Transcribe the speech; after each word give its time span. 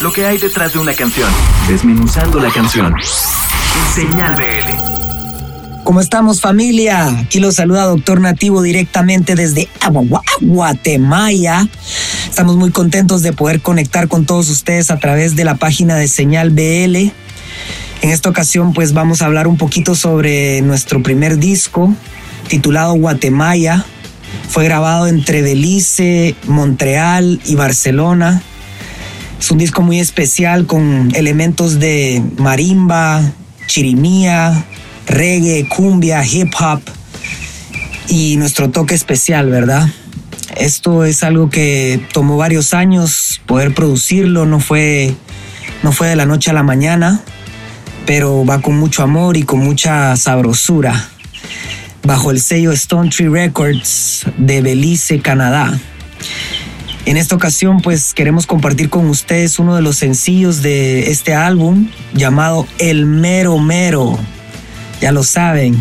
lo 0.00 0.12
que 0.12 0.24
hay 0.24 0.38
detrás 0.38 0.72
de 0.72 0.78
una 0.78 0.94
canción, 0.94 1.28
desmenuzando 1.68 2.40
la 2.40 2.50
canción. 2.50 2.94
Señal 3.94 4.34
BL. 4.34 5.82
¿Cómo 5.84 6.00
estamos 6.00 6.40
familia? 6.40 7.06
Aquí 7.18 7.38
los 7.38 7.56
saluda 7.56 7.84
Doctor 7.84 8.20
Nativo 8.20 8.62
directamente 8.62 9.34
desde 9.34 9.68
Guatemala. 10.40 11.68
Estamos 12.28 12.56
muy 12.56 12.70
contentos 12.70 13.22
de 13.22 13.32
poder 13.34 13.60
conectar 13.60 14.08
con 14.08 14.24
todos 14.24 14.48
ustedes 14.48 14.90
a 14.90 14.98
través 14.98 15.36
de 15.36 15.44
la 15.44 15.56
página 15.56 15.96
de 15.96 16.08
Señal 16.08 16.50
BL. 16.50 16.96
En 18.02 18.10
esta 18.10 18.30
ocasión 18.30 18.72
pues 18.72 18.94
vamos 18.94 19.20
a 19.20 19.26
hablar 19.26 19.46
un 19.46 19.58
poquito 19.58 19.94
sobre 19.94 20.62
nuestro 20.62 21.02
primer 21.02 21.38
disco 21.38 21.94
titulado 22.48 22.94
Guatemala. 22.94 23.84
Fue 24.48 24.64
grabado 24.64 25.08
entre 25.08 25.42
Belice, 25.42 26.34
Montreal 26.46 27.40
y 27.44 27.54
Barcelona. 27.54 28.42
Es 29.40 29.50
un 29.50 29.56
disco 29.56 29.80
muy 29.80 29.98
especial 29.98 30.66
con 30.66 31.12
elementos 31.14 31.80
de 31.80 32.22
marimba, 32.36 33.22
chirimía, 33.66 34.66
reggae, 35.06 35.66
cumbia, 35.66 36.22
hip 36.24 36.52
hop 36.60 36.82
y 38.06 38.36
nuestro 38.36 38.68
toque 38.68 38.94
especial, 38.94 39.48
¿verdad? 39.48 39.88
Esto 40.58 41.06
es 41.06 41.22
algo 41.22 41.48
que 41.48 42.06
tomó 42.12 42.36
varios 42.36 42.74
años 42.74 43.40
poder 43.46 43.74
producirlo, 43.74 44.44
no 44.44 44.60
fue, 44.60 45.14
no 45.82 45.92
fue 45.92 46.08
de 46.08 46.16
la 46.16 46.26
noche 46.26 46.50
a 46.50 46.52
la 46.52 46.62
mañana, 46.62 47.22
pero 48.04 48.44
va 48.44 48.60
con 48.60 48.76
mucho 48.76 49.02
amor 49.02 49.38
y 49.38 49.44
con 49.44 49.60
mucha 49.60 50.16
sabrosura, 50.16 51.08
bajo 52.02 52.30
el 52.30 52.42
sello 52.42 52.72
Stone 52.72 53.08
Tree 53.08 53.30
Records 53.30 54.26
de 54.36 54.60
Belice, 54.60 55.20
Canadá. 55.20 55.80
En 57.10 57.16
esta 57.16 57.34
ocasión 57.34 57.80
pues 57.80 58.14
queremos 58.14 58.46
compartir 58.46 58.88
con 58.88 59.08
ustedes 59.08 59.58
uno 59.58 59.74
de 59.74 59.82
los 59.82 59.96
sencillos 59.96 60.62
de 60.62 61.10
este 61.10 61.34
álbum 61.34 61.88
llamado 62.14 62.68
El 62.78 63.04
Mero 63.04 63.58
Mero. 63.58 64.16
Ya 65.00 65.10
lo 65.10 65.24
saben, 65.24 65.74